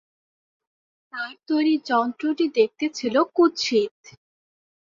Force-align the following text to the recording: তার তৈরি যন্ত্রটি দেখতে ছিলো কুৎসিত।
তার 1.13 1.31
তৈরি 1.47 1.75
যন্ত্রটি 1.89 2.45
দেখতে 2.57 2.85
ছিলো 2.97 3.19
কুৎসিত। 3.35 3.93